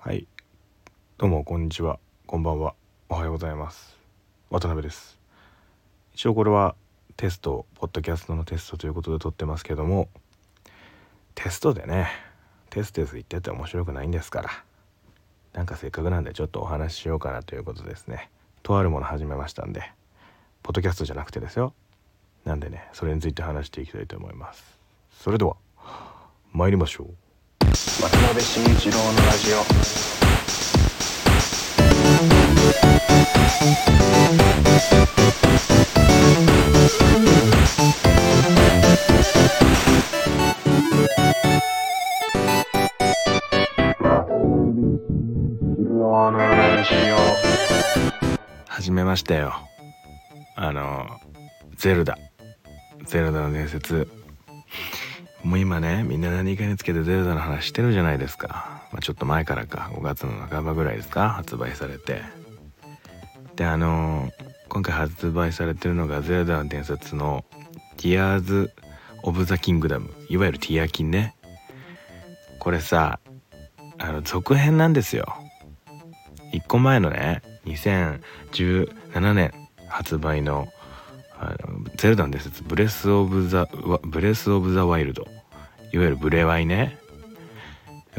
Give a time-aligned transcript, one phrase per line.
[0.00, 0.28] はい。
[1.18, 1.98] どうもこんにちは。
[2.28, 2.74] こんばんは。
[3.08, 3.98] おはようございます。
[4.48, 5.18] 渡辺です。
[6.14, 6.76] 一応これは
[7.16, 10.08] テストポッドキャストのテストということで撮ってますけども
[11.34, 12.10] テストでね
[12.70, 14.50] テステス言ってて面白くないんですから。
[15.52, 18.30] なんかせっかくなんでちょっとお話ししようかなということですね。
[18.62, 19.82] とあるもの始めましたんで
[20.62, 21.74] ポッドキャストじゃなくてですよ。
[22.44, 24.78] なんでねそれについて話していきたいと思います。
[25.10, 25.56] それでは
[26.52, 27.27] 参りましょう。
[27.68, 29.58] 渡辺慎一郎のラジオ。
[48.66, 49.52] 始めましたよ。
[50.56, 51.06] あの
[51.76, 52.16] ゼルダ。
[53.04, 54.08] ゼルダの伝説。
[55.44, 59.90] もう今ねみんな何かにつけてゼルダの話してるじゃないですか、まあ、ちょっと前からか。
[59.94, 61.30] 5月の半ばぐらいですか。
[61.30, 62.22] 発売されて。
[63.56, 64.30] であの
[64.68, 67.44] 今回発売されてるのがゼルダの伝説の
[67.96, 68.72] ティアーズ・
[69.22, 71.34] オブ・ザ・キングダムいわゆるティアキンね。
[72.58, 73.18] これさ
[73.98, 75.34] あの続編なんですよ。
[76.52, 79.52] 1個前のね2017年
[79.88, 80.68] 発売の
[81.38, 83.68] あのゼルダの伝説ブレス・オブ・ザ・
[84.02, 85.26] ブレス・オブ・ザ・ワイルド。
[85.92, 86.96] いわゆるブレワイね。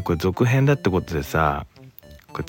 [0.03, 1.66] これ続編だってことでさ
[2.33, 2.45] これ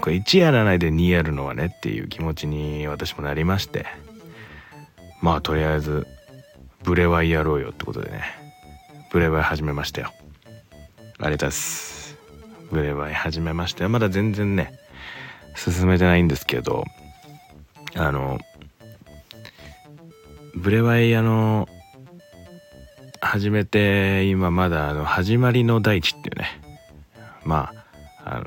[0.00, 3.86] これ1やらないで2やるのはねっていう気持ちに私もなりまして。
[5.20, 6.06] まあとりあえず
[6.82, 8.22] ブレワイやろうよってことでね。
[9.10, 10.12] ブレワイ始めましたよ。
[10.14, 12.16] ありがとうございます。
[12.70, 14.72] ブレワイ始めましてまだ全然ね
[15.56, 16.84] 進めてないんですけど
[17.96, 18.38] あの
[20.58, 21.68] ブレワイあの
[23.20, 26.60] 始めて今まだあの始まりの大地っていうね。
[27.44, 27.72] ま
[28.24, 28.46] ああの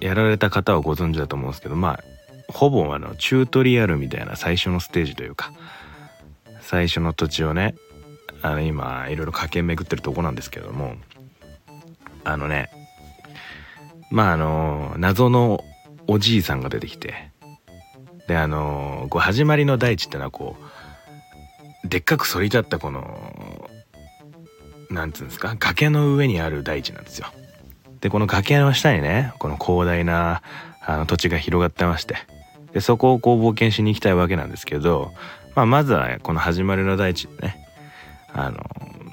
[0.00, 5.52] やられた方はご存知だと思うんですけどまあほぼあのチュートリアルみたいな最初のステージというか
[6.60, 7.76] 最初の土地をね
[8.42, 10.96] あの今いろいろ駆け巡ってるとこなんですけども
[12.24, 12.68] あのね
[14.10, 15.62] まああの謎の
[16.08, 17.30] おじいさんが出てきて
[18.26, 20.73] であのこう始まりの大地ってのはこう
[21.84, 23.70] でっかく反り立ったこの
[24.90, 27.26] なんつうんですか崖の上にある大地なんですよ。
[28.00, 30.42] でこの崖の下にねこの広大な
[30.86, 32.16] あの土地が広がってまして。
[32.72, 35.12] でそこをこう冒険しに行きたいわけなんですけど、
[35.54, 37.64] まあ、まずは、この始まりの大地ね
[38.32, 38.64] あの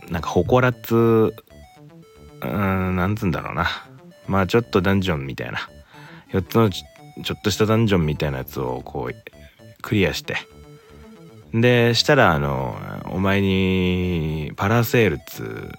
[0.09, 3.67] なんか祠っつうんなんつうんだろうな。
[4.27, 5.69] まあちょっとダンジョンみたいな。
[6.31, 9.15] 4つのちょっとしたダンジョンみたいなやつをこう
[9.81, 10.35] クリアして
[11.53, 15.71] でしたらあのお前にパラセールっつう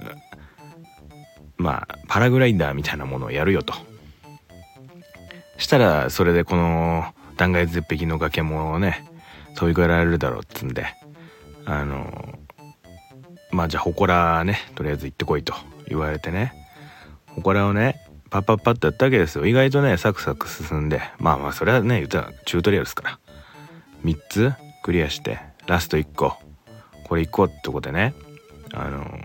[1.57, 3.75] まあパラグライダーみたいなものをやるよと。
[5.57, 7.05] したらそれでこの
[7.37, 9.09] 断崖絶壁の崖もね
[9.55, 10.87] 飛び越えられるだろうっつんで
[11.65, 12.39] あの
[13.51, 15.55] まあじゃあ祠ねとりあえず行ってこいと
[15.89, 16.53] 言われてね。
[17.37, 19.47] 祠をねパッパッパッとやったわけですよ。
[19.47, 23.19] 意外とねサクサク進んでまあまあそれはね言ったらチュートリアルですから。
[24.05, 24.53] 3つ
[24.83, 26.37] クリアしてラスト1個。
[27.05, 28.15] これ行こうってことでね。
[28.73, 29.21] あの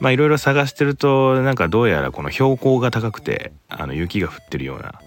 [0.00, 5.00] まあいろいろ探してるとなんかどうやらこの標高が高くてあの雪が降ってるような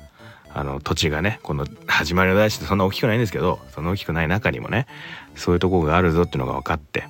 [0.53, 4.87] あの土地がねこの始まりの大地ってそんな大きくないんですけどそんな大きくない中にもね
[5.35, 7.05] そういうとこがあるぞっていうのが分かって。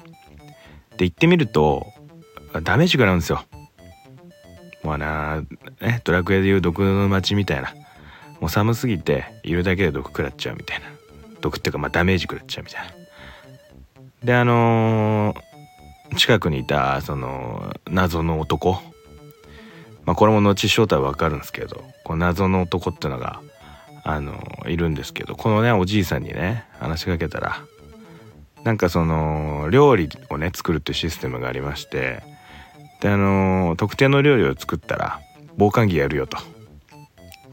[0.97, 1.85] で行ってみると
[2.63, 3.43] ダメージ食らうんですよ。
[4.83, 5.43] もうあな
[5.79, 7.73] ねドラクエでいう毒の街みたいな。
[8.39, 10.85] もう寒すぎているだけで毒食らっちゃうみたいな。
[11.39, 12.96] 毒っていうかまあダメージ食らっちゃうみたいな。
[14.23, 15.47] であのー
[16.15, 18.81] 近くにいたその謎の男。
[20.05, 23.41] まあこれも後正体は分かるんですけどこの謎の男っていうのが
[24.05, 27.57] あのいるんですけどこのねおじいさんにね話しかけたら
[28.63, 32.23] なんかその料理をね作るっていうシステムがありまして
[33.01, 35.19] であの特定の料理を作ったら
[35.57, 36.37] 防寒着やるよと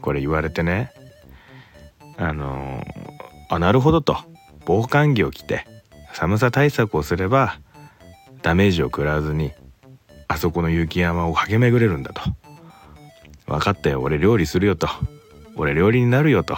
[0.01, 0.93] これ言われてね
[2.17, 2.81] あの
[3.49, 4.15] あなるほどと
[4.65, 5.67] 防寒着を着て
[6.15, 7.59] 寒さ対策をすれば
[8.41, 9.51] ダメージを食らわずに
[10.29, 12.21] あそこの雪山を駆け巡れるんだと。
[13.45, 14.87] 分かったよ俺料理するよと。
[15.57, 16.57] 俺料理になるよと。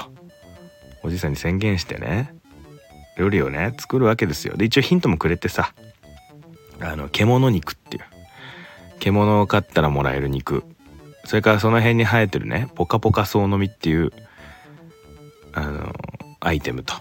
[1.03, 2.33] おじいさんに宣言してね。
[3.17, 4.55] 料理をね作るわけですよ。
[4.55, 5.73] で一応ヒントもくれてさ。
[6.79, 8.03] あの獣肉っていう。
[8.99, 10.63] 獣を飼ったらもらえる肉。
[11.25, 14.11] それからその辺に生えてるねポカポカソウノミっていう
[15.51, 15.93] あの
[16.41, 16.93] アイテムと。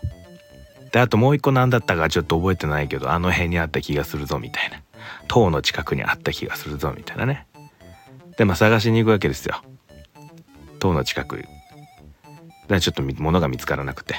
[0.96, 4.80] であともう一個何だったかちょっと覚えてないけどあの辺にあった気がするぞみたいな。
[5.28, 7.46] 塔の近くにあった気がするぞみたいなね。
[8.38, 9.60] でまあ探しに行くわけですよ。
[10.78, 11.44] 塔の近く。
[12.68, 14.14] でちょっと物が見つからなくて。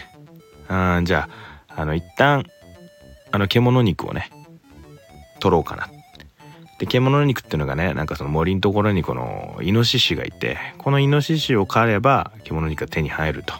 [0.67, 1.27] あーじゃ
[1.69, 2.45] ああの一旦
[3.31, 4.29] あの獣肉をね
[5.39, 5.89] 取ろうかな。
[6.77, 13.55] で獣肉っていうのがねなんかその森のところにこのイノシシがいてこのイノシシを狩れば獣肉が手に入ると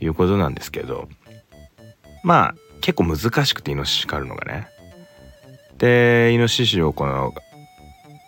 [0.00, 1.06] いうことなんですけど
[2.24, 4.66] まあ結構難しくてイノシシ狩るのがね。
[5.78, 7.32] でイノシシをこの、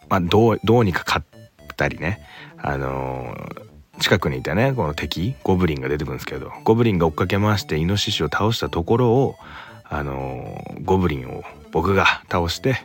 [0.08, 2.20] まあ、どうどうにか狩ったりね。
[2.58, 3.66] あのー
[3.98, 9.36] 近くにいたねこの敵ゴブリンが出てくるんですけどゴブリンが追っかけ回してイノシシを倒したところを
[9.84, 12.76] あのーゴブリンを僕が倒して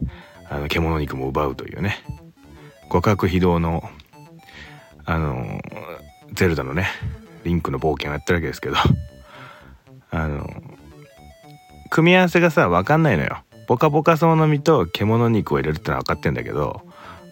[0.49, 1.97] あの獣肉も奪うというね。
[2.87, 3.83] 互角非道の
[5.03, 6.87] あのーゼルダのね
[7.43, 8.77] リンクの冒険をやってるわけですけど。
[10.11, 10.47] あの
[11.91, 13.43] 組み合わせがさ分かんないのよ。
[13.67, 16.81] ポカポカソウの実と獣肉を入れるってのは分かってんだけど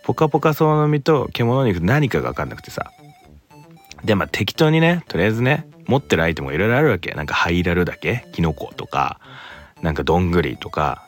[0.03, 2.91] ポカポカソウの実と獣肉何かが分かんなくてさ。
[4.03, 7.11] でまあ適当にねとりあえずね持ってるアイテムがいろいろあるわけ。
[7.13, 9.19] なんかハイラルだけキノコとか
[9.81, 11.07] なんかどんぐりとか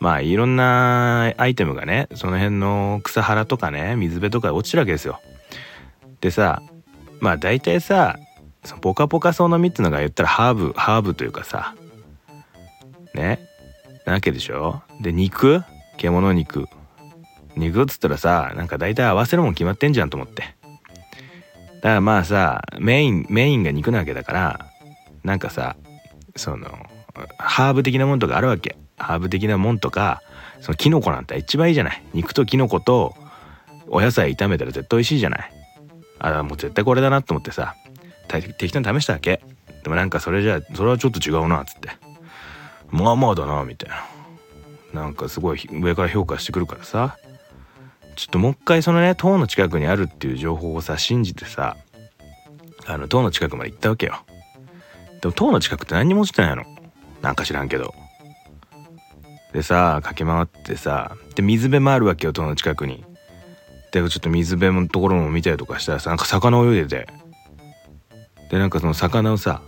[0.00, 5.20] まあいろんなアイテムがねその辺の草原とかね水辺とか落ちるわけですよ。
[6.20, 6.62] でさ
[7.20, 8.16] まあ大体さ
[8.64, 11.74] そのポカポカソウの実ってのが言ったらハーブハーブというかさ
[13.14, 13.40] ね。
[14.06, 14.82] なわけでしょ？
[15.00, 15.62] で肉？
[15.96, 16.66] 獣肉。
[17.56, 20.42] 肉っつったらさなんか大体合わせるもん決まってんじゃんと思って。
[20.42, 24.66] だからまあさメインメインが肉なわけだから
[25.24, 25.76] なんかさ
[26.36, 26.68] その
[27.38, 28.76] ハーブ的なもんとかあるわけ。
[28.96, 30.22] ハーブ的なもんとか
[30.60, 32.02] そのキノコなんて一番いいじゃない。
[32.14, 33.14] 肉とキノコと
[33.88, 35.52] お野菜炒めたら絶対美味しいじゃない。
[36.20, 37.74] あもう絶対これだなと思ってさ
[38.28, 39.42] 適当に試したわけ。
[39.82, 41.90] でもなんかそれじゃそれはちょっと違うなっつって。
[42.92, 45.02] まあまあだなみたいな。
[45.02, 47.16] なんかすごい上から評価してくるからさ。
[48.14, 51.78] ちょっともう一回そのね塔の近くにあるっていう情報をさ信じてさ
[52.84, 54.22] あの塔の近くまで行ったわけよ。
[55.22, 56.64] でも塔の近くって何にも落ちてないの。
[57.22, 57.94] なんか知らんけど。
[59.54, 63.04] でさ駆け回ってさで水辺もあるわけよ塔の近くに。
[63.92, 67.08] でちょっと水辺のところも見たりとかしたらさなんか魚泳いでて。
[68.50, 69.62] でなんかその魚をさ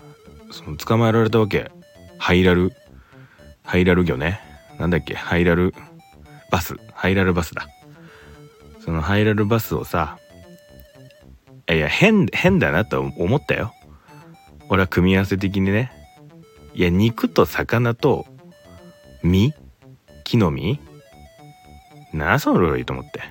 [0.51, 1.71] その捕まえられたわけ。
[2.19, 2.73] ハイラル。
[3.65, 4.41] ハイラル魚ね。
[4.79, 5.15] なんだっけ？
[5.15, 5.75] ハイラル
[6.51, 6.77] バス。
[6.93, 7.67] ハイラルバスだ。
[8.81, 10.19] そのハイラルバスをさ
[11.71, 13.73] いや変変だなと思ったよ。
[14.69, 15.91] 俺は組み合わせ的にね。
[16.75, 18.27] いや肉と魚と
[19.23, 19.55] 実
[20.25, 20.79] 木の実
[22.13, 23.23] なあその料理と思って。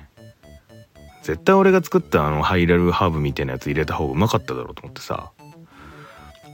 [1.22, 5.30] 絶対俺が作ったあのハイラルハーブみたいなやつ入れた方がうまかっただろうと思ってさ。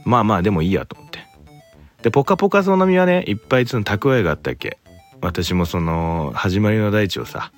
[0.05, 1.19] まあまあでもいいやと思って。
[2.01, 4.77] でポカポカその実はねいっぱいその蓄えがあったっけ。
[5.21, 7.51] 私もその始まりの大地をさ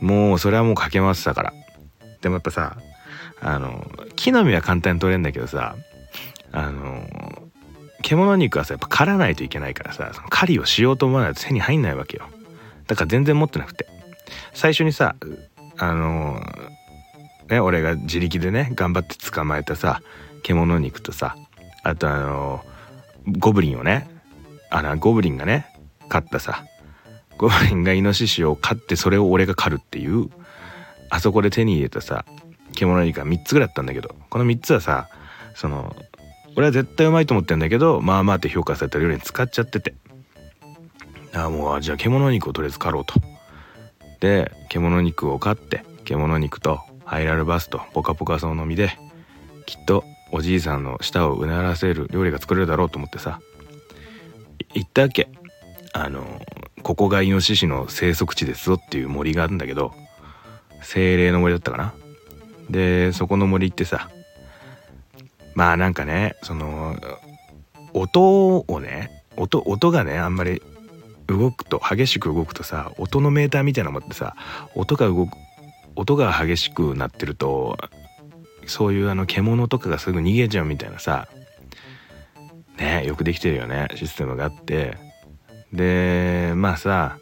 [0.00, 1.52] もうそれはもうかけ回ってたから。
[2.22, 2.76] でもやっぱさ
[3.40, 3.86] あの
[4.16, 5.76] 木の実は簡単に取れるんだけどさ
[6.50, 7.06] あの
[8.02, 12.24] 獣肉はさやっぱ狩らないといけないからさその狩りをしようと思わないと手に入んないわけよ。
[12.86, 13.86] だから全然持ってなくて。
[14.54, 15.14] 最初にさ
[15.76, 16.40] あの
[17.48, 20.00] ね俺が自力でね頑張って捕まえたさ
[20.42, 21.36] 獣肉とさ
[21.82, 22.64] あとあの
[23.26, 24.08] ゴブリンをね
[24.70, 25.66] あのゴブリンがね
[26.08, 26.64] 飼ったさ。
[27.38, 30.28] ゴブリンがイノシシを飼ってそれを俺が狩るっていう
[31.08, 32.24] あそこで手に入れたさ
[32.74, 35.08] 獣肉が3つぐらいあったんだけどこの3つはさ
[35.54, 35.94] その
[36.56, 39.94] 俺は絶対うまいと思ってんだけどまあまあって評価された料理に使っちゃってて。
[41.34, 43.14] あもうじゃあ獣肉をとりあえず狩ろうと。
[44.20, 48.98] で獣肉を飼って獣肉とハイラルバスとポカポカソウの実で
[49.66, 53.40] きっとおじいさんの舌をうならせる料理が作れるだろうと思ってさ。
[54.74, 55.28] 行ったわけ？
[55.94, 56.42] あの
[56.82, 59.94] ここがイノシシの生息地ですぞっていう森があるんだけど
[60.82, 61.94] 精霊の森だったかな？
[62.68, 64.10] でそこの森ってさ
[65.54, 66.94] まあなんかねその
[67.94, 70.62] 音をね音音がねあんまり
[71.26, 74.36] 動くと激しく動くとさ音のメーターみたいなの持ってさ
[74.74, 75.30] 音が動く
[75.96, 77.78] 音が激しくなってると
[78.68, 81.28] そういうあの獣とかがすぐ逃げちゃうみたいなさ
[82.78, 85.08] ねよくできてるよねシステムがあって。
[85.72, 87.18] でまあさ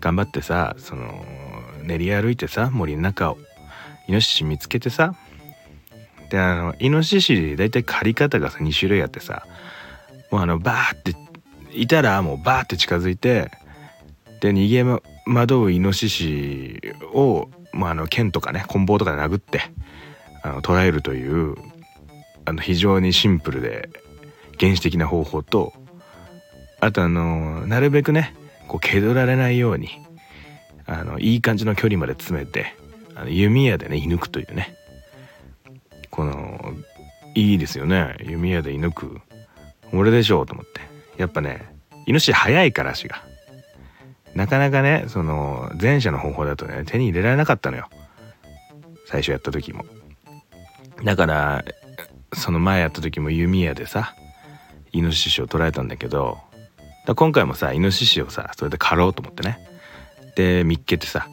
[0.00, 1.24] 頑張ってさその
[1.82, 3.38] 練り歩いてさ森の中を
[4.08, 5.14] イノシシ見つけてさ
[6.30, 9.46] であのイノシシ大体狩り方がさ2種類あってさ
[10.30, 11.14] もうあのバーって
[11.74, 13.50] いたらもうバーって近づいて
[14.40, 14.82] で逃げ
[15.26, 16.80] 惑うイノシシ
[17.12, 19.60] を、まあ、あの剣とかね棍棒とかで殴って
[20.46, 21.56] あの捕らえるという
[22.44, 23.90] あの非常にシンプルで
[24.60, 25.72] 原始的な方法と
[26.80, 28.34] あとあのなるべくね
[28.68, 29.88] こう蹴取られないように
[30.86, 32.76] あのいい感じの距離まで詰めて
[33.16, 34.74] あの弓矢でね射抜くというね。
[36.10, 36.72] この
[37.34, 38.16] いいですよね。
[38.24, 39.20] 弓矢で射抜く。
[39.92, 40.80] 俺でしょうと思って。
[41.16, 41.66] やっぱね
[42.06, 43.22] イノシシ速いから足が。
[44.34, 47.88] なかなかねその前者の方法だとね手に入れられなかったのよ。
[49.06, 49.84] 最初やった時も。
[51.04, 51.64] だから
[52.32, 54.14] その前やった時も弓矢でさ
[54.92, 56.38] イノシシを捕らえたんだけど
[57.06, 59.58] だ今回もさイノシシをさそれで狩ろうと思ってね。
[60.36, 61.28] で見っけてさ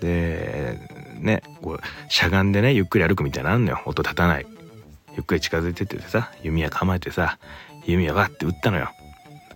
[0.00, 0.78] で
[1.20, 3.82] ねこうしゃがんでねゆっくり歩くみたいなのあんのよ。
[3.84, 4.46] 音立たない。
[5.16, 7.38] ゆっくり近づいてってさ弓矢構えてさ
[7.84, 8.90] 弓矢わって撃ったのよ。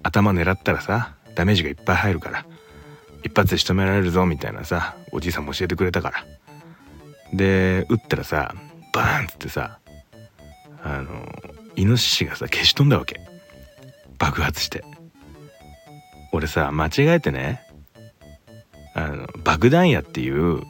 [0.03, 2.45] 頭狙ったらさダメージがいっぱい入るから
[3.23, 6.25] 一発で仕留められるぞみたいなさおじいさんも教えてくれたから。
[7.33, 8.55] で撃ったらさ
[8.93, 9.79] バーンっつってさ
[10.83, 11.27] あの
[11.77, 13.21] イノシシがさ消し飛んだわけ。
[14.19, 14.85] 爆発して。
[16.33, 17.63] 俺さ間違えてね
[18.95, 20.63] あの爆弾矢っていう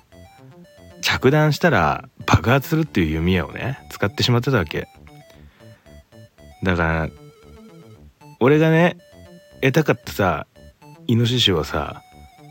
[1.02, 4.88] 着弾したら爆発するっていう弓矢をね使ってしまってたわけ。
[6.62, 7.08] だから
[8.38, 8.96] 俺がね
[9.60, 10.46] 得たかったさ
[11.06, 12.02] イノシシはさ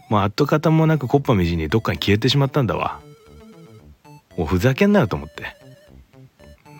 [0.09, 2.99] もう跡形もなくコッパみじんにどっかに消えてしまったんだわ。
[4.37, 5.60] もうふざけんなよと思って。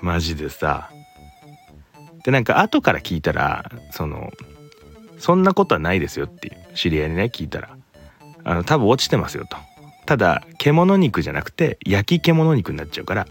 [0.01, 0.89] マジでさ。
[2.23, 4.31] でなんか後から聞いたらその
[5.17, 7.69] そんなことはないですよっていう知り合いにね聞いたら。
[8.43, 9.57] あの多分落ちてますよと。
[10.05, 13.27] ただ獣肉じゃなくて焼き獣肉になっちゃうから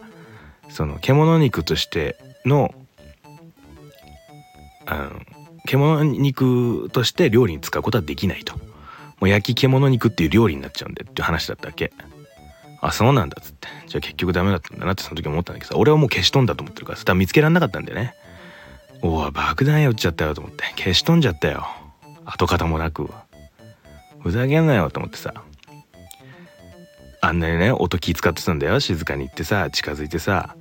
[0.69, 2.73] その獣肉としての
[4.87, 5.21] あの
[5.67, 8.57] 獣肉として料理に使うことはできないと。
[9.21, 11.93] もう焼き獣肉っていう料理になっちゃうんでっていう話だったわけ。
[12.83, 13.69] あそうなんだっつって。
[13.87, 15.79] じゃあ結局ダメだったんだなってその時思ったんだけどさ。
[15.79, 17.05] 俺はもう消し飛んだと思ってるからさ。
[17.05, 18.15] 多分見つけられなかったんだよね。
[19.03, 20.65] おお爆弾やっちゃったよと思って。
[20.77, 21.67] 消し飛んじゃったよ。
[22.25, 23.11] 跡形もなく。
[24.21, 25.35] ふざけんなよと思ってさ。
[27.23, 28.81] あんなにね音気使ってたんだよ。
[28.81, 30.57] 静かに行ってさ近づいてさ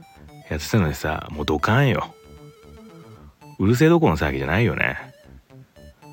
[0.49, 2.13] やってたのにさもうドカンよ。
[3.59, 4.97] うるせえどころの騒ぎじゃないよね。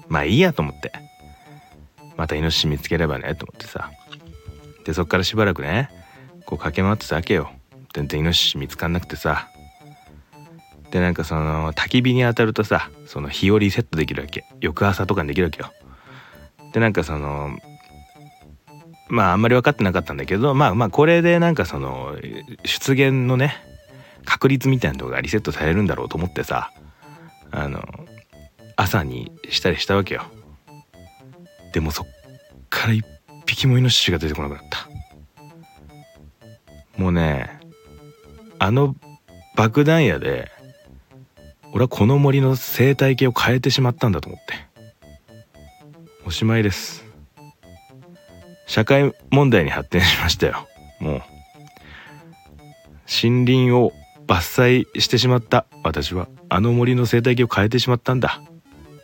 [0.08, 0.92] まあいいやと思って。
[2.16, 3.90] またイノシシ見つければねと思ってさ。
[4.84, 5.90] でそっからしばらくね
[6.46, 7.50] こう駆け回ってたわけよ。
[7.92, 9.48] 全然イノシシ見つかんなくてさ。
[10.90, 14.44] でなんかその焚き火に当たるとさその日をリセットできるわけ。
[14.60, 15.72] 翌朝とかにできるわけよ。
[16.72, 17.58] でなんかその
[19.08, 22.16] まああんまり分かってなかったんだけどまあまあこれでなんかその
[22.64, 23.56] 出現のね
[24.24, 26.72] 確率みたいなのがリセットされるんだろうと思ってさ
[27.50, 27.84] あの
[28.76, 30.22] 朝にしたりしたわけよ。
[31.72, 32.06] でもそっ
[32.68, 33.04] から一
[33.46, 34.95] 匹もイノシシが出てこなくなった。
[36.96, 37.60] もうね
[38.58, 38.96] あの
[39.56, 40.50] 爆弾矢で
[41.72, 44.54] 俺はこの森の生態系を変えてしまったんだと思って。
[46.24, 47.04] おしまいです。
[48.66, 50.66] 社会問題に発展しましたよ。
[51.00, 51.22] もう。
[53.22, 53.92] 森林を
[54.26, 55.66] 伐採してしまった。
[55.84, 58.40] 私はあの森の生態系を変えてしまったんだ。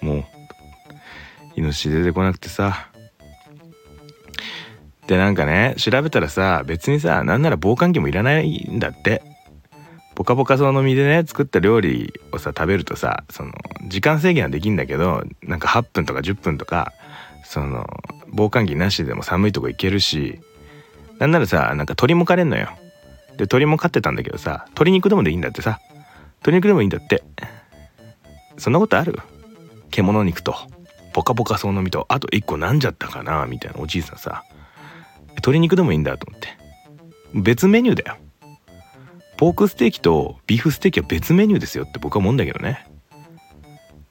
[0.01, 0.25] もう。
[1.57, 2.92] イノシシ出てこなくてさ。
[5.13, 9.23] でなんかね調べたらさ別にさなんなら防寒着もいらないんだって。
[10.15, 13.53] ポカポカその実でね作った料理をさ食べるとさその
[13.89, 16.95] 時間制限はできんだけどなんか8分とか10分とか
[17.45, 17.87] その
[18.29, 20.41] 防寒着なしでも寒いとこ行けるし
[21.19, 22.71] なんならさなんか鳥も飼れんのよ。
[23.37, 25.79] で鳥も飼ってたんだけどさ鶏肉でもでいいんだってさ。
[26.37, 27.23] 鶏肉でもいいんだって。
[28.57, 29.19] そんなことある？
[29.91, 30.55] 獣肉と
[31.13, 34.45] ポカポカそうの実とあと1個なんじゃったかなみたいなおじいさんさ。
[35.37, 36.49] 鶏肉でもいいんだと思って。
[37.35, 38.19] 別メニューだよ。
[39.37, 42.87] ポークステーキとビーフステーキは別メニューですよって僕は思うんだけどね。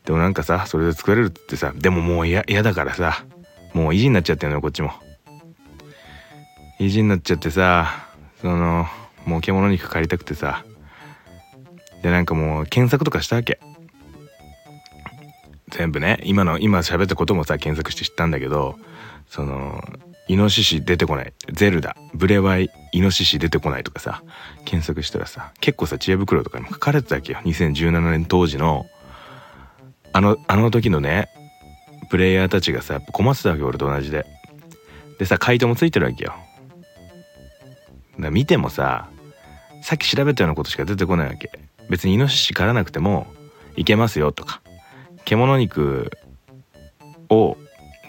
[0.06, 3.24] でもなんかさそれで作れるってさでももう嫌だからさ
[3.74, 4.92] もう意地になっちゃってんのよこっちも。
[6.80, 8.10] 意地になっちゃってさ
[8.42, 8.88] その
[9.26, 10.66] もう獣肉借りたくてさ
[12.02, 13.60] でなんかもう検索とかしたわけ。
[15.70, 18.76] 全部ね今の今喋ったこともさ検索して知ったんだけど
[19.28, 19.82] その
[20.28, 21.34] イノシシ出てこない。
[21.52, 21.96] ゼルダ。
[22.14, 24.24] ブレワイイノシシ出てこないとかさ
[24.66, 27.40] 検索したらさ結構さ知恵袋とかにも書かれてたわけよ。
[27.44, 28.86] 2017年当時の
[30.14, 31.30] あのあの時のね
[32.10, 34.26] プレイヤーたちがさやっぱ困ってたわけ俺と同じで。
[35.20, 36.34] でさ回答もついてるわけよ。
[38.20, 39.10] だ見てもさ
[39.84, 41.52] さっき調べたようなことしか出てこないわけ。
[41.90, 43.28] 別にイノシシ狩らなくても
[43.76, 44.62] いけますよとか
[45.26, 46.12] 獣肉
[47.30, 47.58] を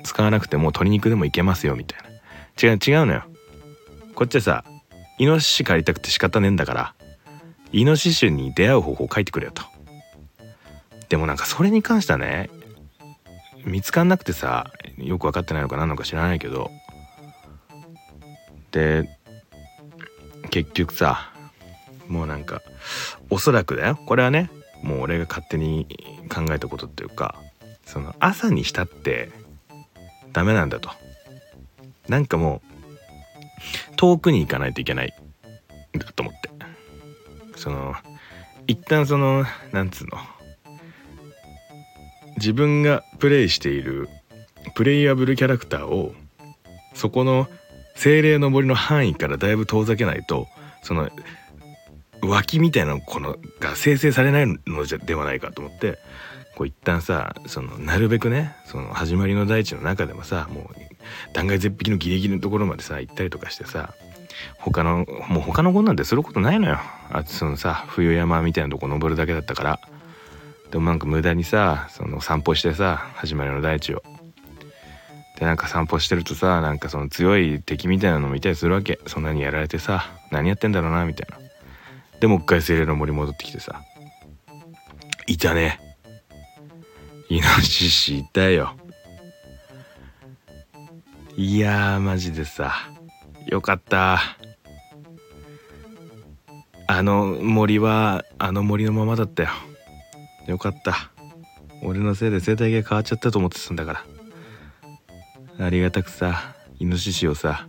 [0.05, 2.09] 使わなくても鶏肉でもいけますよみたいな。
[2.71, 3.25] 違う違うのよ。
[4.15, 4.65] こっちはさ
[5.19, 6.95] イノシシ狩りたくて仕方ねえんだから
[7.73, 9.63] イノシシに出会う方法を書いてくれよと。
[11.09, 12.51] でもなんかそれに関してはね
[13.65, 16.71] 見つかんなくてさよく分かってないのか何のか知らないけど
[18.71, 19.09] で
[20.51, 21.33] 結局さ
[22.09, 22.63] もうなんか
[23.31, 23.97] おそらくだよ。
[24.07, 24.51] これはね
[24.83, 25.87] もう俺が勝手に
[26.29, 27.37] 考えたことっていうか
[27.87, 29.31] その朝にしたって
[30.33, 30.91] ダメなんだと。
[32.09, 35.15] なんかもう遠くに行かないといけない
[35.97, 36.51] んだと思って。
[37.57, 37.95] その
[38.67, 40.19] 一旦そのなんつうの。
[42.37, 44.09] 自分がプレイしている
[44.75, 46.15] プレイヤブルキャラクターを
[46.95, 47.49] そこの
[47.95, 50.49] 精霊の森の範囲からだいぶ遠ざけないと
[50.83, 51.11] その
[52.23, 55.99] 脇みたいなこのが生成されないのではないかと思って
[56.57, 60.65] こう一旦さそのなるべくねその始まりの大地の中でもさもう
[61.33, 63.95] 断崖絶壁のギリギリのところまでさ行ったりとかしてさ
[64.59, 66.79] 他のもう他の子なんてすることないのよ。
[67.11, 69.81] あそのさ冬山みたいなとこ登るだけだったから。
[70.71, 74.03] でもなんか無駄にさその散歩してさ始まりの大地を。
[75.39, 78.99] でなんか散歩してるとさなんかその強い敵みたいなのもいたりするわけ。
[79.07, 81.39] そんなにやられてさ何やってんだろうなみたいな。
[82.21, 83.83] でもう一回精霊の森戻ってきてさ
[85.27, 85.79] いたね。
[87.33, 88.77] イノシシいたよ。
[91.35, 92.75] いやーマジでさ。
[93.47, 94.21] よかった。
[96.87, 99.49] あの森はあの森のままだったよ。
[100.47, 101.11] よかった。
[101.83, 104.05] 俺のせいで生態系変わっちゃったと思ってたんだか
[105.59, 105.65] ら。
[105.67, 107.67] ありがたくさイノシシをさ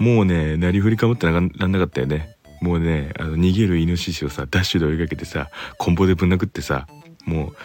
[0.00, 2.36] もうねなりふりかもってならんなかったよね。
[2.60, 6.88] もうねあの逃げるイノシシをさダッシュで追いかけてさコンボでぶん殴ってさ
[7.24, 7.56] もう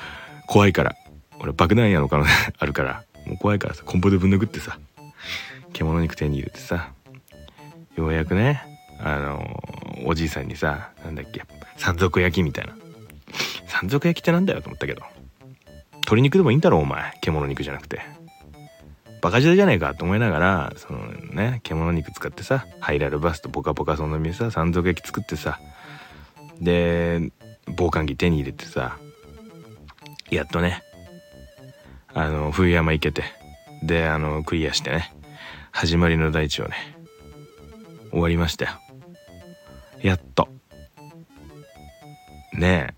[0.48, 0.96] 怖いから。
[1.39, 2.25] 俺爆弾やのかな
[2.58, 3.04] あるから。
[3.25, 3.84] もう怖いからさ。
[3.86, 4.80] コンボでぶん殴ってさ。
[5.74, 6.89] 獣肉手に入れてさ。
[7.96, 8.63] ようやくね。
[9.00, 9.63] あの
[10.06, 11.44] おじいさんにさなんだっけ。
[11.77, 12.74] 山賊焼きみたいな。
[13.68, 15.04] 山賊焼きってなんだよと思ったけど。
[15.98, 17.12] 鶏肉でもいいんだろお前。
[17.22, 18.01] 獣肉じゃなくて。
[19.22, 21.00] バカ時代じゃねえかと思いながらその
[21.34, 25.60] ね獣肉使ってさハイラルバスとポカポカその店さ山賊焼き作ってさ。
[26.62, 27.32] で
[27.75, 28.98] 防寒着手に入れてさ。
[30.30, 30.84] やっとね
[32.13, 33.24] あの冬山行けて
[33.84, 35.13] であのクリアしてね
[35.72, 36.76] 始まりの大地をね
[38.12, 38.72] 終わりましたよ。
[40.02, 40.48] やっと。
[42.54, 42.96] ね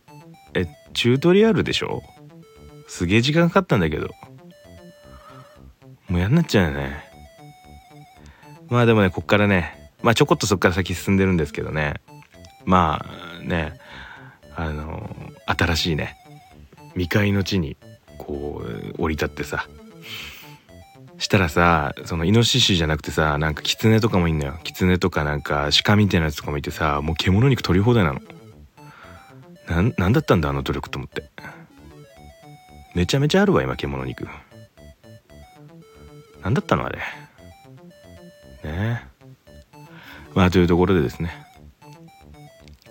[0.53, 2.01] ええチュートリアルでしょ？
[2.87, 4.09] すげえ時間かかったんだけど。
[6.07, 7.03] もうやんなっちゃうよね。
[8.69, 11.95] まあでもねこっからねまあちょこっとそっから先進んでるんですけどね。
[12.65, 13.73] まあね
[14.55, 15.09] あの
[15.45, 16.15] 新しいね
[16.93, 17.77] 未開の地に
[18.17, 19.67] こう降り立ってさ。
[21.17, 24.57] したらさそのイノシシじゃなくてさなんかキツネとかもいんのよ。
[24.63, 28.21] キツネとかなんか鹿みたいなやつとかもいてさもう獣肉取り放題なの。
[29.67, 31.29] なんなんだったんだあの努力と思って。
[32.95, 34.27] めちゃめちゃあるわ今獣肉。
[36.41, 36.99] なんだったのあれ。
[36.99, 37.03] ね。
[38.63, 38.99] え
[40.33, 41.31] まあというところでですね。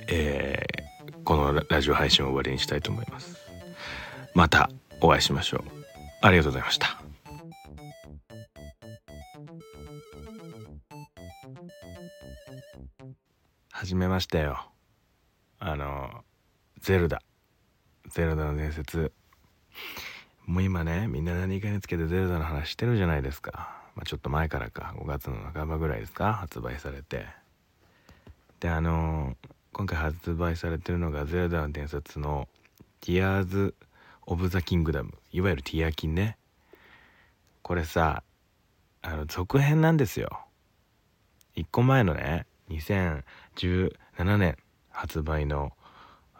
[0.09, 3.38] えー、このラジオ配信を終わりにしたいと思います。
[4.35, 5.63] またお会いしましょう。
[6.21, 7.01] ありがとうございました。
[13.71, 14.71] 始めましたよ。
[15.61, 16.11] あの
[16.81, 17.23] ゼルダ。
[18.11, 19.13] ゼルダの伝説。
[20.47, 24.95] もう今ねみんな何かにつけてゼルダの話してるじゃないですか、まあ、ちょっと前からか。
[24.97, 26.35] 5月の半ばぐらいですか。
[26.35, 27.27] 発売されて。
[28.61, 29.37] であの
[29.73, 32.49] 今回発売されてるのがゼルダの伝説の
[33.01, 33.75] ティアーズ・
[34.31, 36.37] オブ・ザ・キングダムいわゆるティアキンね。
[37.63, 38.23] これさ
[39.01, 40.29] あの続編なんですよ。
[41.57, 43.23] 1個前のね2017
[44.37, 44.59] 年
[44.91, 45.73] 発売の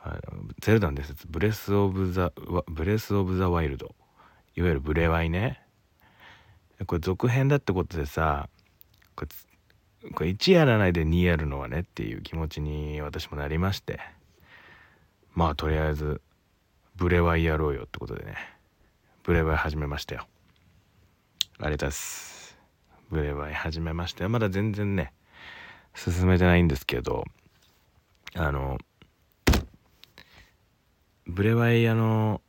[0.03, 0.21] あの
[0.61, 1.27] ゼルダの伝説。
[1.29, 2.31] ブレス・オブ・ザ・
[2.67, 3.95] ブレス・オブ・ザ・ワイルド
[4.55, 5.63] いわゆるブレワイね。
[6.87, 8.51] これ続編だってことでさ
[9.17, 13.99] これこれ1やらないで2やるのはねっていう気持ちに私もなりまして。
[15.33, 16.21] まあとりあえず
[16.99, 18.35] ブレワイやろうよってことでね。
[19.23, 20.27] ブレワイ始めましたよ。
[21.61, 22.59] ありがとうございます。
[23.09, 24.31] ブレワイ始めましたよ。
[24.31, 25.13] まだ全然ね
[25.95, 27.23] 進めてないんですけど
[28.35, 28.79] あの
[31.29, 32.41] ブレワイあの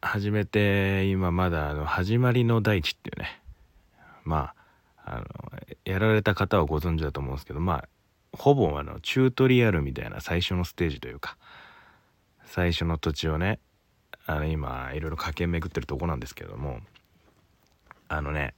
[0.00, 3.40] 始めて今まだあの始まりの大地っていうね。
[4.24, 4.52] ま
[5.04, 5.24] ああの
[5.84, 7.88] やられた方はご存知だと思うんですけどまあ
[8.36, 11.36] ほぼあのチュートリアルみたいな最初のステージというか
[12.56, 13.60] 最初の土地をね
[14.24, 16.78] あの今いろいろ駆け巡ってるとこなんですけども
[18.08, 18.54] あのね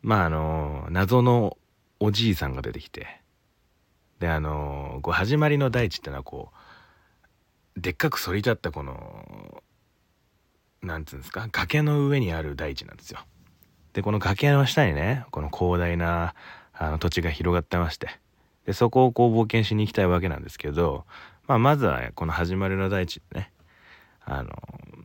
[0.00, 1.58] まああの謎の
[2.00, 3.20] おじいさんが出てきて
[4.18, 6.52] であのこう始まりの大地ってのはこ
[7.76, 9.62] うでっかく反り立ったこの
[10.80, 13.18] なんつうんですか崖の上にある大地なんですよ。
[13.92, 16.34] でこの崖の下にねこの広大な
[16.72, 18.08] あの土地が広がってまして
[18.64, 21.04] でそこをこう冒険しに行きたいわけなんですけど、
[21.46, 23.52] まあ、まずはこの始まりの大地でね
[24.24, 24.50] あの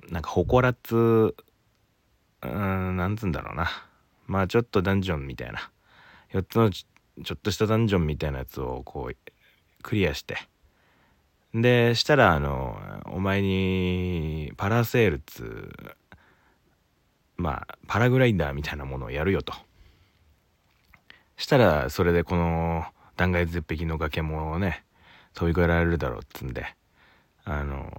[0.09, 3.69] なんか祠つうんなんつうんだろうな。
[4.27, 5.69] まあちょっとダンジョンみたいな。
[6.31, 9.17] 4つのちょっとしたダンジョンみたいなやつをこう
[9.83, 10.37] クリアして。
[11.53, 15.95] でしたらあのお前にパラセールつ
[17.37, 19.53] まあパラグライダーみたいなものをやるよと。
[21.35, 22.85] したらそれでこの
[23.17, 24.83] 断崖絶壁の崖もね
[25.33, 26.75] 飛び越えられるだろうっつんで
[27.45, 27.91] あの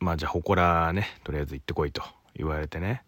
[0.00, 2.02] まあじゃあ祠ねとりあえず行ってこいと
[2.34, 3.02] 言われてね。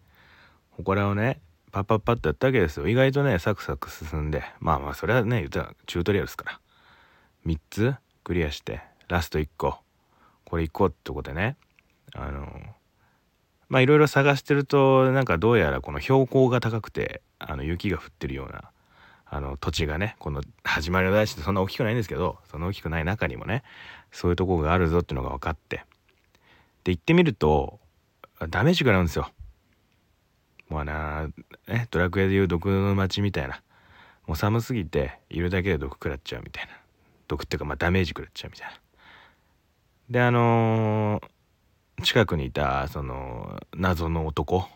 [0.77, 2.87] 祠をねパッパッパッとやったわけですよ。
[2.87, 6.59] 意外とねサクサク進んでまあまあそれはね言ったらチュートリアルですから。
[7.45, 9.79] 3つクリアしてラスト1個。
[10.45, 11.57] これ行こうってことでね。
[12.13, 12.47] あの
[13.69, 18.70] まあいろいろ探してるとなんかどうやらこの標高が高くてあの雪が降ってるような
[19.33, 23.63] あの土地がねこの始まりの大地ってそんな大きくないんですけどそんな大きくない中にもね
[24.11, 25.85] そういうとこがあるぞっていうのが分かって。
[26.83, 27.79] で行ってみると
[28.49, 29.31] ダメージ食らうんですよ。
[30.67, 31.27] もうな
[31.67, 33.61] ねドラクエでいう毒の街みたいな。
[34.27, 36.71] もう寒すぎているだけで毒食らっちゃうみたいな。
[37.29, 38.73] 毒っていうかまあダメージ食らっちゃうみたいな。
[40.09, 41.41] であのー
[42.03, 44.67] 近くにいたその謎の男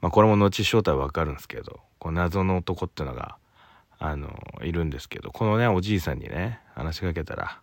[0.00, 3.36] まあこれも後正体は分かるんですけどこの謎の男っていうのが
[3.98, 4.30] あの
[4.62, 7.60] いるんですけどこのねおじいさんにね話しかけたら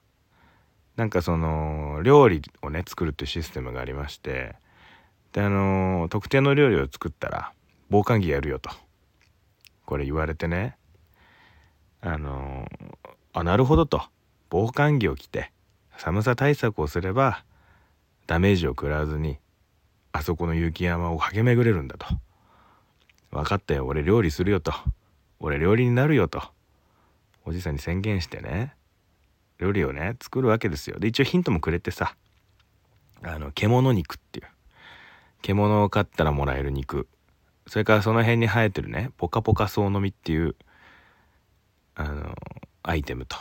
[0.96, 4.56] なんかその料理をね作るっていうシステムがありまして
[5.34, 7.52] であの特定の料理を作ったら
[7.90, 8.70] 防寒着やるよと
[9.86, 10.78] これ言われてね
[12.02, 12.68] あの
[13.34, 14.02] あなるほどと
[14.50, 15.52] 防寒着を着て
[15.98, 17.44] 寒さ対策をすれば
[18.28, 19.40] ダメージを食らわずに
[20.12, 22.06] あそこの雪山を駆け巡れるんだと。
[23.32, 24.74] 分かったよ俺料理するよと。
[25.40, 26.42] 俺料理になるよと。
[27.46, 28.76] おじさんに宣言してね。
[29.60, 31.00] 料理をね作るわけですよ。
[31.00, 32.16] で一応ヒントもくれてさ。
[33.24, 34.48] あの獣肉っていう。
[35.42, 37.08] 獣を飼ったらもらえる肉。
[37.68, 40.56] それからその辺に生えてるねポカポカソウの実っていう
[41.96, 42.36] あの
[42.84, 43.38] アイテムと。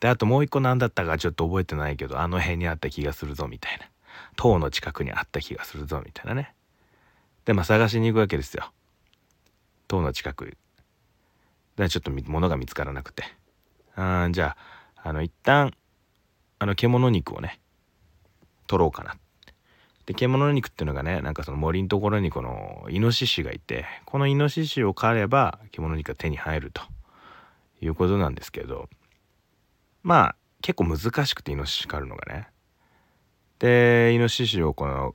[0.00, 3.86] であともう一個何だったかちょっと覚えてないけどあの辺にあった気がするぞみたいな。
[4.36, 6.54] 塔の近くにあった気がするぞみたいなね。
[7.44, 8.72] でまあ探しに行くわけですよ。
[9.92, 10.56] 塔の近く。
[11.76, 13.24] でちょっと物が見つからなくて。
[13.94, 14.56] あじゃ
[14.96, 15.74] ああの一旦
[16.58, 17.60] あの獣肉をね
[18.66, 19.18] 取ろうかな。
[20.06, 26.82] で獣肉っていうのがねなんかその森のところにこのイノシシがいてこのイノシシを狩れば獣肉が手に入ると。
[27.82, 28.88] いうことなんですけど。
[30.02, 32.48] まあ結構難しくてイノシシ狩るのがね。
[33.58, 35.14] でイノシシをこの、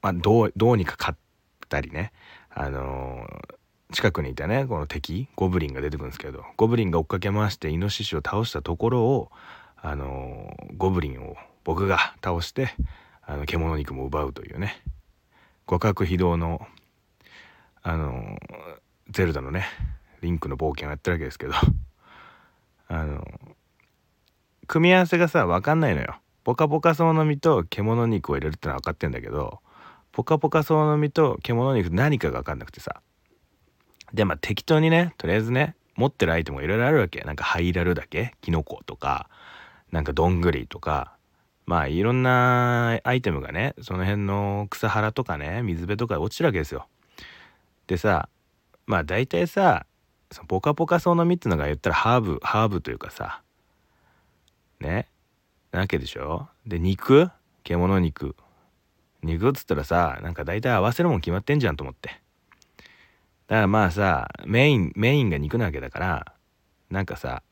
[0.00, 2.12] まあ、どうどうにか狩ったりね。
[2.48, 3.55] あのー
[3.92, 9.30] 近くにいたねこの敵ゴブリンが出てくるんですけどゴブリンが追っかけ回してイノシシを倒したところを
[9.76, 12.74] あのゴブリンを僕が倒して
[13.22, 14.82] あの獣肉も奪うというね
[15.66, 16.66] 互角非道の
[17.82, 18.36] あの
[19.10, 19.66] ゼルダのね
[20.20, 21.54] リンクの冒険をやってるわけですけど
[22.88, 23.24] あの
[24.66, 26.16] 組み合わせがさ分かんないのよ。
[26.42, 29.58] ポカポカソウの実と獣肉を入れるってのは分かってんだけど
[30.12, 33.02] ポカポカソウの実と獣肉何かが分かんなくてさ
[34.12, 37.20] でまあ適当にねとりあえずね持ってるアイテムがいろいろあるわけ。
[37.22, 38.34] なんかハイラルだけ？
[38.40, 39.28] キノコとか。
[39.92, 41.12] なんかどんぐりとか。
[41.64, 46.86] まあいろんなアイテムがねその辺の草原とかね水辺とか落ちるわけですよ。
[47.86, 48.28] でさ
[48.86, 49.86] まあ大体さ
[50.30, 53.42] そのポカポカソウの実ってのが言ったらハーブハーブというかさ。
[54.80, 55.08] ね？
[55.72, 56.48] なわけでしょ？
[56.66, 57.30] で肉？
[57.64, 58.36] 獣肉。
[59.22, 62.20] 肉っつったらさなんか大体合わせるもん決まってんじゃんと思って。
[63.48, 66.32] だからまあさメインメインが肉なわけだから
[66.90, 67.42] なんかさ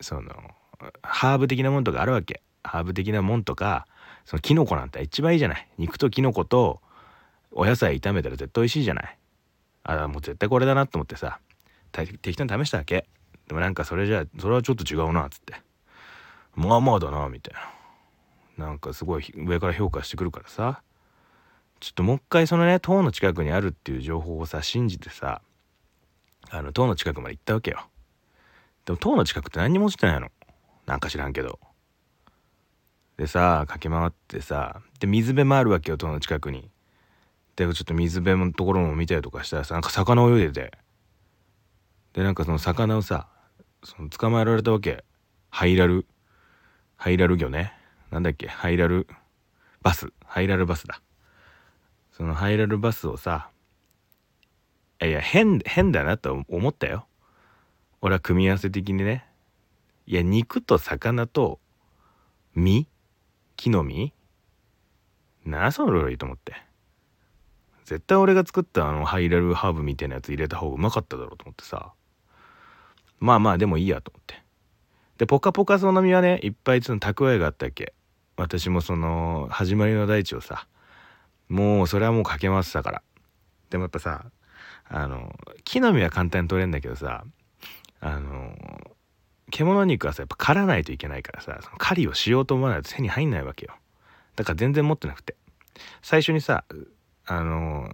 [0.00, 0.32] その
[1.02, 2.42] ハーブ的なもんとかあるわけ。
[2.62, 3.86] ハーブ的なもんとか
[4.24, 5.68] そのキノコなんて一番いいじゃない。
[5.78, 6.80] 肉とキノコと
[7.52, 9.18] お野菜炒めたら絶対美味しいじゃない。
[9.84, 11.40] あもう絶対これだなと思ってさ
[11.92, 13.06] 適当に試したわけ。
[13.46, 15.54] でもなんかそれじゃそれはちょっと違うなっつって。
[16.54, 17.54] まあまあだなみたい
[18.58, 18.66] な。
[18.66, 20.82] なんかすごい上から評価してくるからさ。
[21.84, 25.42] ちょっともう一回そのね塔の近くにあるっていう情報をさ信じてさ
[26.48, 27.86] あの塔の近くまで行ったわけよ。
[28.86, 30.28] でも塔の近くって何にも落ちてないの。
[30.86, 31.60] なんか知らんけど。
[33.18, 36.70] でさ駆け回ってさで水辺もあるわけよ塔の近くに。
[37.54, 40.72] でちょっと水辺のところも見たりとかしたらさなんか魚泳いでて。
[42.14, 43.28] でなんかその魚をさ
[43.82, 45.04] その捕まえられたわけ。
[45.50, 46.06] ハイラル。
[46.96, 47.74] ハイラル魚ね。
[48.10, 48.48] なんだっけ？
[48.48, 49.06] ハイラル
[49.82, 50.10] バス。
[50.24, 51.02] ハイラルバスだ。
[52.16, 53.50] そのハイラルバスをさ
[55.02, 57.06] いや変変だなと思ったよ。
[58.00, 59.26] 俺は組み合わせ的にね。
[60.06, 61.58] いや肉と魚と
[62.54, 62.86] 実
[63.56, 64.12] 木の実
[65.44, 66.54] なあその料理と思って。
[67.84, 71.92] 絶対俺が作ったあのハイレルハーブみたいなやつ入れた方がうまかっただろうと思ってさ。
[73.18, 74.40] まあまあでもいいやと思って。
[75.18, 77.92] でポカポカその実はねいっぱいその蓄えがあったっけ。
[78.36, 80.68] 私もその始まりの大地をさ
[81.48, 83.02] もうそれはもうかけましたから。
[83.70, 84.24] でもやっぱさ
[84.88, 87.24] あの木の実は簡単に取れんだけどさ
[88.00, 88.54] あの
[89.50, 93.74] 獣肉はさやっぱ狩らないといけないからさその狩りをしようと思わないと手に入んないわけよ。
[94.36, 95.36] だから全然持ってなくて。
[96.02, 96.64] 最初にさ
[97.26, 97.88] あの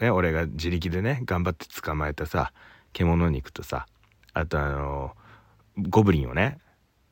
[0.00, 2.52] ね俺が自力でね頑張って捕まえたさ
[2.92, 3.86] 獣肉とさ
[4.32, 5.12] あとあの
[5.88, 6.58] ゴブリンをね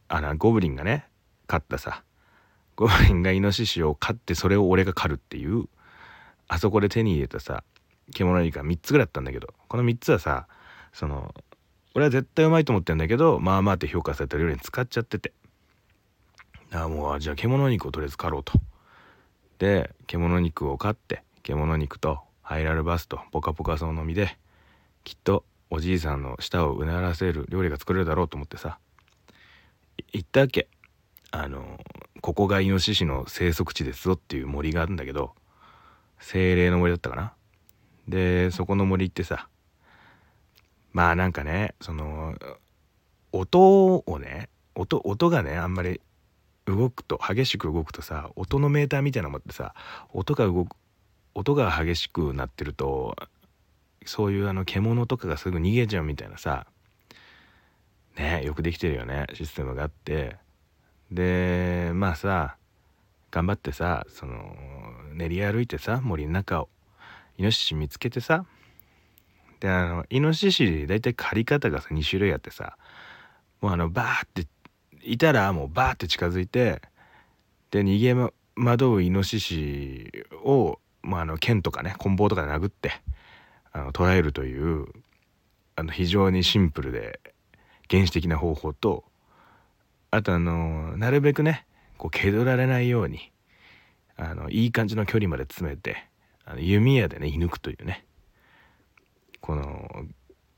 [0.08, 1.06] あのゴブリンがね
[1.46, 2.02] 飼ったさ
[2.76, 5.66] ゴブリンがイノシシを飼ってそれを俺が狩るっていう。
[6.46, 7.64] あそこで手に入れたさ
[8.12, 9.54] 獣肉が3つぐらいだったんだけど。
[9.68, 10.46] この3つはさ
[10.92, 11.34] その
[11.94, 15.32] 俺は絶対うまいと思ってんだけどまあまあって評価された料理に使っちゃってて。
[16.72, 18.60] ああもうじゃあ獣肉をとりあえず狩ろうと。
[19.58, 24.36] で獣肉を飼って獣肉とハイラルバスとポカポカその実で
[25.04, 28.78] きっとおじいさんの舌をうならせる料理が作れるだろうと思ってさ。
[30.12, 30.68] 行ったわけ。
[31.36, 31.80] あの
[32.20, 35.32] ここがイノシシの生息地ですぞっていう森があるんだけど
[36.20, 37.32] 精霊の森だったかな？
[38.06, 39.48] でそこの森ってさ
[40.92, 42.36] まあなんかねその
[43.32, 46.00] 音をね音音がねあんまり
[46.66, 49.74] 動くと激しく動くとさ音のメーターみたいなのもってさ
[50.12, 50.76] 音が動く
[51.34, 53.16] 音が激しくなってると
[54.06, 56.68] そういうあの獣とかがすぐ逃げちゃうみたいなさ
[58.16, 60.43] ねよくできてるよねシステムがあって。
[61.10, 62.56] でまあさ
[63.30, 64.54] 頑張ってさその
[65.12, 66.68] 練り歩いてさ森の中を
[67.38, 68.44] イノシシ見つけてさ
[69.60, 72.76] であのイノシシ大体狩り方がさ2種類あってさ
[73.60, 74.46] もうあのバーって
[75.02, 76.82] いたらもうバーって近づいて
[77.70, 78.14] で逃げ
[78.56, 82.92] 惑うイノシシを、まあ、あの剣とかね棍棒とかで殴って
[83.72, 84.86] あの捕らえるという
[85.76, 87.20] あの非常にシンプルで
[87.90, 89.04] 原始的な方法と
[90.14, 91.66] あとあのなるべくね
[91.98, 93.32] こう蹴取られないように
[94.16, 96.08] あのいい感じの距離まで詰めて
[96.44, 98.06] あの弓矢でね射抜くというね。
[99.40, 100.06] この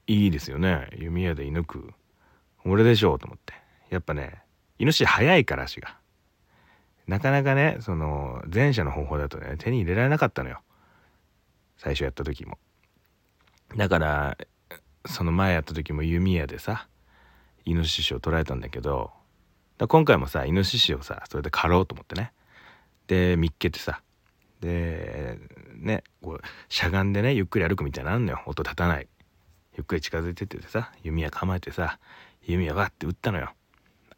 [0.06, 0.90] いいですよね。
[0.98, 1.94] 弓矢で射抜く。
[2.66, 3.54] 俺でしょうと思って。
[3.88, 4.42] やっぱね
[4.78, 5.96] イノシシ速いから足が。
[7.06, 10.60] なかなかねその前者の方法だとね手に入れられなかったのよ。
[11.78, 12.58] 最初やった時も。
[13.74, 14.36] だから
[15.06, 16.88] その前やった時も弓矢でさ
[17.64, 19.12] イノシシを捕らえたんだけど
[19.78, 22.32] だ今回もさイノシシをさそれで狩ろうと思ってね。
[23.06, 24.00] で見っけてさ。
[24.60, 25.38] で
[25.74, 28.42] ねこうしゃがんでねゆっくり歩くみたいなのあんのよ。
[28.46, 29.08] 音立たない。
[29.76, 31.98] ゆっくり近づいてってさ弓矢構えてさ
[32.42, 33.52] 弓矢わって撃ったのよ。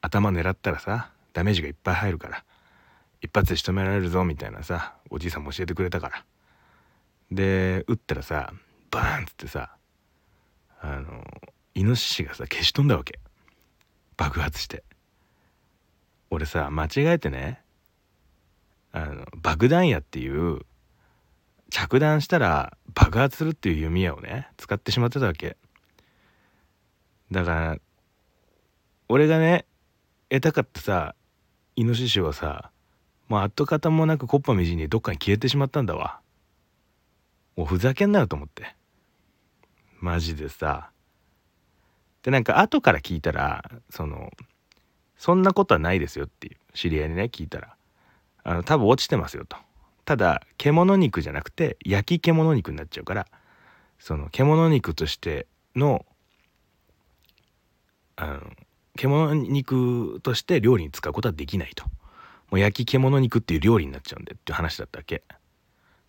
[0.00, 2.44] 頭狙ったらさダメージがいっぱい入るから。
[3.20, 6.24] 一発で仕留められるぞみたいなさおじいさんも教えてくれたから。
[7.32, 8.52] で撃ったらさ
[8.90, 9.74] バーンっつってさ
[10.80, 11.24] あの
[11.74, 13.18] イノシシがさ消し飛んだわけ。
[14.16, 14.84] 爆発して。
[16.30, 17.62] 俺さ間違えてね
[18.92, 20.60] あの爆弾矢っていう
[21.70, 25.56] 着弾したら爆発するっていう弓矢をね使ってしまってたわけ。
[27.30, 27.76] だから
[29.08, 29.66] 俺がね
[30.30, 31.14] 得たかったさ
[31.76, 32.70] イノシシはさ
[33.28, 36.20] もう跡形もなくコッパみじんにどっかに消えてしまったんだわ。
[37.56, 38.74] もうふざけんなよと思って。
[40.00, 40.90] マジでさ。
[42.22, 44.30] でなんか後から聞いたらその
[45.18, 47.74] そんなことはないですよっていう知り合いにね聞いたら。
[48.44, 49.58] あの多分落ちてますよと。
[50.06, 53.26] ただ獣肉じゃなくて焼き獣肉になっちゃうから
[53.98, 56.06] その獣肉としての
[58.16, 58.40] あの
[58.96, 61.84] 獣肉として料理に使うことはできないと。
[62.50, 65.22] もう焼き獣肉っていう料理になっちゃうんでっていう話だったわけ。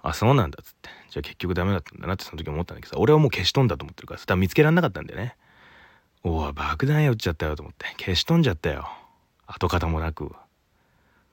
[0.01, 0.89] あそうなんだっつって。
[1.09, 5.35] じゃあ結局ダメだったんだなってその時思ったんだけどさ俺はもう消し飛んだと思ってるからさ多分見つけられなかったんでね。
[6.23, 7.85] おお爆弾やっちゃったよと思って。
[7.97, 8.89] 消し飛んじゃったよ。
[9.47, 10.33] 跡形もなく。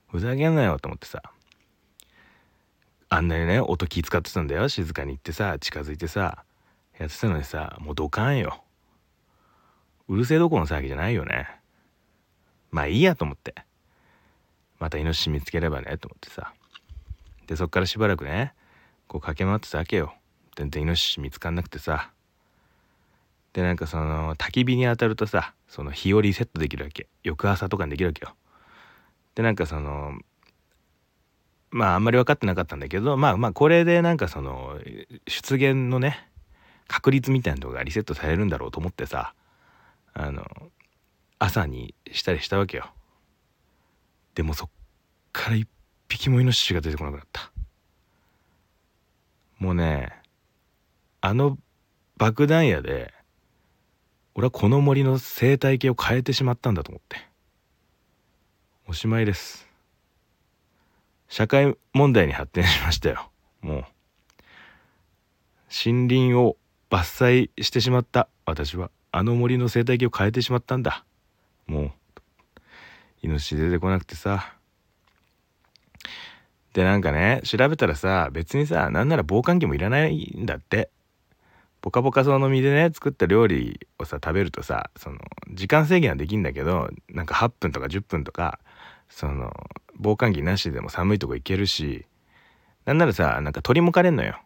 [0.09, 1.23] ふざけんなよと思ってさ。
[3.09, 4.69] あんなにね音気使ってたんだよ。
[4.69, 6.45] 静かに行ってさ近づいてさ
[6.99, 8.63] やってたのにさもうドカンよ。
[10.09, 11.49] うるせえどこの騒ぎじゃないよね。
[12.71, 13.55] まあいいやと思って。
[14.79, 16.53] またイノシシ見つければねと思ってさ。
[17.49, 18.55] でそっからしばらくね
[19.09, 20.15] こう駆け回ってたわけよ
[20.57, 22.11] 全然イノシシ見つかんなくてさ。
[23.57, 27.09] でなんかその焚き火に当たるとさその日をリセットできるわけ。
[27.23, 28.35] 翌朝とかにできるわけよ。
[29.35, 30.19] でなんかその
[31.71, 34.79] まああんまり分かってなかったんだけどまあまあこれでなんかその
[35.27, 36.29] 出現のね
[36.87, 39.33] 確率みたいなのがリセットされるんだろうと思ってさ
[40.13, 40.45] あの
[41.39, 42.91] 朝にしたりしたわけよ。
[44.35, 44.69] でもそっ
[45.33, 45.67] から一
[46.09, 47.51] 匹もイノシシが出てこなくなった。
[49.59, 50.13] もうね
[51.23, 51.57] あの
[52.19, 53.16] 爆弾矢で
[54.39, 57.17] 俺はこの森の生態系を変えてしまったんだと思って。
[58.87, 59.67] おしまいです。
[61.27, 63.31] 社会問題に発展しましたよ。
[63.63, 63.85] もう。
[65.71, 66.59] 森林を
[66.91, 71.07] 伐採してしまった私はあの森の生態系を変えてしまったんだ。
[71.67, 71.91] もう。
[73.23, 74.53] イノシシ出てこなくてさ。
[76.75, 80.91] でなんかね調べたらさ別にさなんなら防寒着もいらないんだって。
[81.87, 85.19] ポカポカその実でね作った料理をさ食べるとさその
[85.53, 88.59] 時間制限はできんだけどなんか8分とか10分とか
[89.09, 89.53] その
[89.95, 92.05] 防寒着なしでも寒いとこ行けるし
[92.87, 94.41] なんならさなんか鳥も飼れんのよ。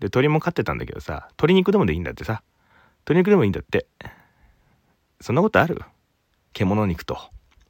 [0.00, 2.42] で鳥も飼ってたんだけどさ鶏肉でもでいいんだってさ。
[3.04, 3.86] 鶏肉でもいいんだって。
[5.20, 5.80] そんなことある？
[6.52, 7.16] 獣肉と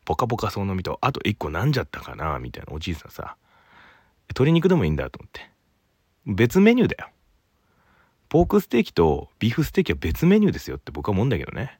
[0.06, 3.36] ポカポカその実とあと1個なんじゃったかなみたいなおじいさんさ。
[4.30, 5.50] 鶏肉でもいいんだと思って。
[6.24, 7.10] 別メニューだよ。
[8.32, 11.78] ポークステーキとビーフステーキは別メニューですよって僕は思うんだけどね。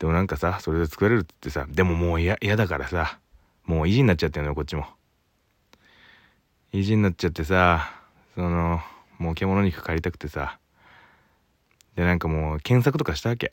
[0.00, 3.20] でもなんかさそれで作れるってさでももう嫌だからさ
[3.64, 4.84] もう意地になっちゃってるのよこっちも。
[6.72, 7.88] 意地になっちゃってさ
[8.34, 8.80] その
[9.20, 10.58] もう獣肉借りたくてさ
[11.94, 13.52] でなんかもう検索とかしたわけ。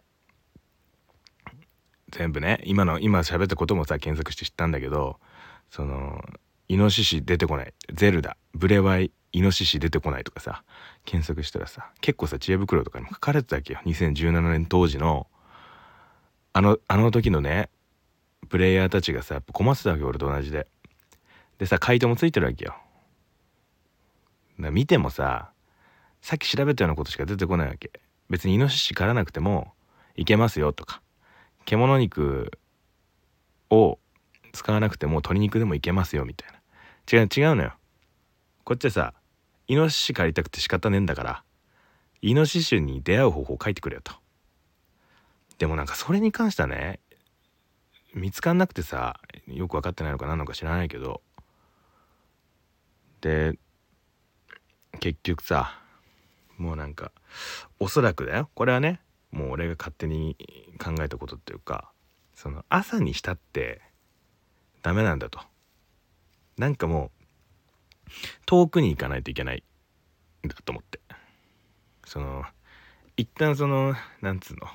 [2.09, 5.19] 全部ね今の今喋ったこともさ検索して知ったんだけど
[5.69, 6.19] その
[6.67, 7.75] イノシシ出てこない。
[7.93, 8.37] ゼルダ。
[8.55, 10.63] ブレワイイノシシ出てこないとかさ。
[11.09, 13.79] 検索したらさ結構さ知恵袋とかにも書かれてたわけよ。
[13.85, 15.25] 2017年当時の。
[16.53, 17.69] あのあの時のね
[18.47, 20.67] プレイヤーたちがさやっぱ困ってたわけ俺と同じで。
[21.57, 22.75] でさ回答もついてるわけよ。
[24.59, 25.49] 見てもさ
[26.21, 27.91] さっき調べたようなことしか出てこないわけ。
[28.29, 29.73] 別にイノシシ狩らなくても
[30.15, 31.01] いけますよとか。
[31.65, 32.51] 獣肉
[33.71, 33.97] を
[34.53, 37.19] 使わなくても鶏肉でもいけますよみたいな。
[37.19, 37.73] 違う違うのよ。
[38.63, 39.13] こっちはさ
[39.69, 41.43] イノシシ狩りたくて仕方ねえんだから
[42.21, 44.13] イノシシに出会う方法を書いてくれよと。
[45.59, 46.99] でもなんかそれに関してはね
[48.15, 51.21] 見つかんなくてさよく分かってないのか何のか知らないけど
[53.21, 53.59] で
[54.99, 55.79] 結局さ
[56.57, 57.11] もうなんか
[57.79, 58.49] おそらくだよ。
[58.55, 58.99] これはね
[59.31, 60.35] もう俺が勝手に
[60.83, 61.91] 考えたことっていうか
[62.33, 63.81] その朝にしたって
[64.81, 65.39] ダメなんだと。
[66.57, 67.18] なんかもう
[68.45, 69.63] 遠くに行かないといけない
[70.45, 70.99] んだと思って。
[72.05, 72.43] その
[73.17, 74.67] 一旦そのなんつうの。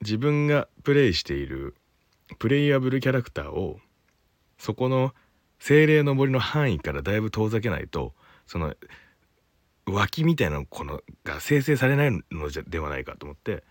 [0.00, 1.74] 自分がプレイしている
[2.38, 3.78] プレイヤブルキャラクターを
[4.58, 5.14] そこの
[5.58, 8.12] 精霊の森の範囲からだいぶ遠ざけないと
[8.46, 8.74] その
[9.86, 13.64] 脇みたいなこのが生成されないのじゃではないかと思って。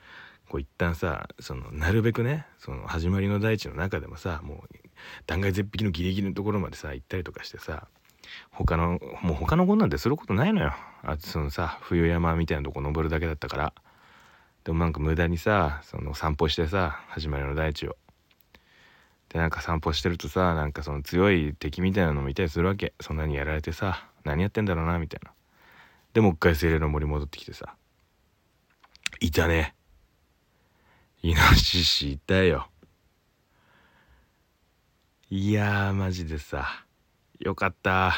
[0.49, 4.82] こう一旦さそのなるべくねその始まりの大地の中でもさもう
[5.27, 7.87] 断崖絶壁のギリギリのところまでさ行ったりとかしてさ
[8.51, 10.73] 他のもう他の子なんてすることないのよ。
[11.03, 13.73] あそのさ冬山みたいなとこ登るだけだったから。
[14.63, 17.97] でもなんか無駄にさその散歩してさ始まりの大地を。
[19.29, 22.93] でなんか散歩してるとさなんかその強い敵みたいなのもいたりするわけ。
[23.01, 25.31] そんなにやられてさ何やってんだろうなみたいな。
[26.13, 27.75] でもう一回精霊の森戻ってきてさ。
[29.19, 29.75] いたね。
[31.21, 32.67] イノシシいたよ。
[35.35, 36.85] いやーマジでさ。
[37.39, 38.13] よかった。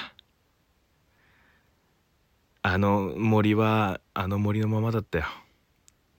[2.61, 5.25] あの森はあの森のままだったよ。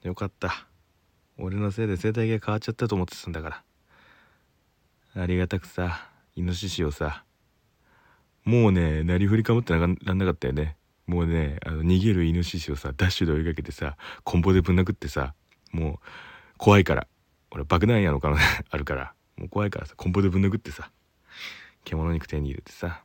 [0.04, 0.66] よかった。
[1.36, 3.62] 俺のせいで生態系変わっちゃったと思ってたんだか
[5.14, 5.22] ら。
[5.22, 7.24] ありがたくさイノシシをさ
[8.46, 10.78] もうねなりふりかぶってならんなかったよね。
[11.06, 15.34] もうねあの逃げるイノシシをさダッシュで追いかけてさコンボでぶん殴ってさ
[15.72, 16.06] もう
[16.56, 17.06] 怖いから。
[17.50, 19.12] 俺爆弾矢の可能性あるから。
[19.36, 20.90] もう怖いからさコンボでぶん殴ってさ
[21.84, 23.02] 獣肉手に入れてさ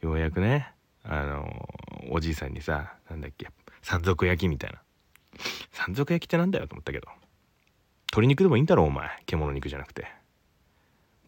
[0.00, 0.72] ようやくね
[1.04, 1.68] あの
[2.10, 3.48] おじいさんにさなんだっけ
[3.82, 4.80] 山賊焼きみたいな。
[5.72, 7.08] 山賊焼きってなんだよと思ったけど
[8.12, 10.20] 鶏肉でもいいんだろお前獣肉じゃなくて。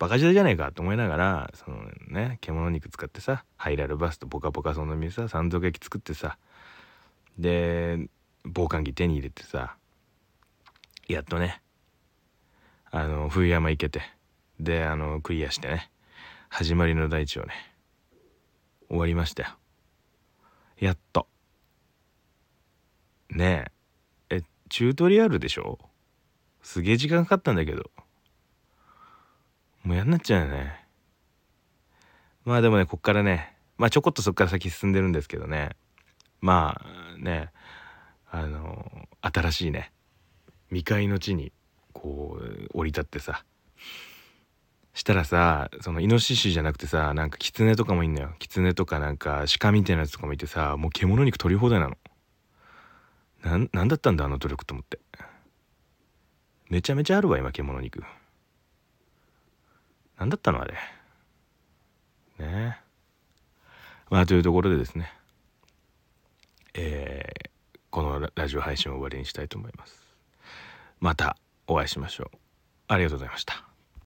[0.03, 1.77] バカ時代じゃねえかと思いながらその
[2.09, 6.39] ね獣肉使ってさハイラルバスとポカポカその実さ山賊焼き作ってさ
[7.39, 8.09] で
[8.45, 9.77] 防寒着手に入れてさ
[11.07, 11.63] やっとね
[12.95, 14.03] あの冬山行けて。
[14.61, 15.91] であのクリアしてね。
[16.51, 17.55] 始まりの大地をね。
[18.89, 19.49] 終わりましたよ。
[20.79, 21.27] やっと。
[23.31, 23.65] ね
[24.29, 24.37] え。
[24.37, 25.79] えチュートリアルでしょ？
[26.61, 27.91] すげえ時間かかったんだけど。
[29.85, 30.87] もうやんなっちゃうよね。
[32.45, 33.57] まあでもねこっからね。
[33.79, 35.71] まあちょこっとそっから先進んでるんですけどね。
[36.43, 37.49] まあね。
[38.31, 39.93] あの新しいね。
[40.69, 41.53] 未開の地に
[41.93, 43.45] こう降り立ってさ。
[44.95, 48.35] したらさそのイノシシじゃなくてさなんかキツネとかもいんのよ。
[48.39, 51.97] キツネとかなんか鹿みたいなやつとかもいてさもう獣肉取り放題なの。
[53.43, 54.99] なんなんだったんだあの努力と思って。
[56.69, 58.03] めちゃめちゃあるわ今獣肉。
[60.19, 60.75] なんだったのあれ。
[60.75, 60.79] ね。
[62.41, 62.75] え
[64.11, 65.13] まあというところでですね。
[66.75, 67.53] えー
[67.93, 70.01] このラジオ配信を終わりにしたいと思います。
[70.99, 71.37] また。
[71.67, 72.37] お会いしましょう。
[72.89, 73.72] ありがとうございました。